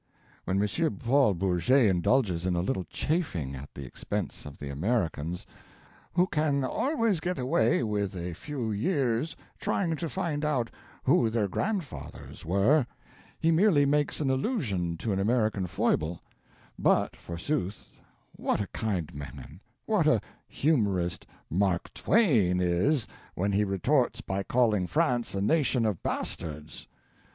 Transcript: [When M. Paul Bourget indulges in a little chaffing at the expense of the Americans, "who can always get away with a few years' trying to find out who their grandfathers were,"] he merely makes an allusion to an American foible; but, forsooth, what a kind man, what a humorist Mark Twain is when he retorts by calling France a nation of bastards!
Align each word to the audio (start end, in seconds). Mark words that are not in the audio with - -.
[When 0.45 0.59
M. 0.59 0.95
Paul 0.97 1.35
Bourget 1.35 1.85
indulges 1.87 2.47
in 2.47 2.55
a 2.55 2.61
little 2.63 2.85
chaffing 2.85 3.53
at 3.53 3.71
the 3.75 3.85
expense 3.85 4.47
of 4.47 4.57
the 4.57 4.71
Americans, 4.71 5.45
"who 6.13 6.25
can 6.25 6.63
always 6.63 7.19
get 7.19 7.37
away 7.37 7.83
with 7.83 8.15
a 8.15 8.33
few 8.33 8.71
years' 8.71 9.35
trying 9.59 9.95
to 9.97 10.09
find 10.09 10.43
out 10.43 10.71
who 11.03 11.29
their 11.29 11.47
grandfathers 11.47 12.43
were,"] 12.43 12.87
he 13.39 13.51
merely 13.51 13.85
makes 13.85 14.19
an 14.19 14.31
allusion 14.31 14.97
to 14.97 15.13
an 15.13 15.19
American 15.19 15.67
foible; 15.67 16.19
but, 16.79 17.15
forsooth, 17.15 18.01
what 18.37 18.59
a 18.59 18.65
kind 18.73 19.13
man, 19.13 19.59
what 19.85 20.07
a 20.07 20.19
humorist 20.47 21.27
Mark 21.47 21.93
Twain 21.93 22.59
is 22.59 23.05
when 23.35 23.51
he 23.51 23.63
retorts 23.63 24.19
by 24.19 24.41
calling 24.41 24.87
France 24.87 25.35
a 25.35 25.41
nation 25.41 25.85
of 25.85 26.01
bastards! 26.01 26.87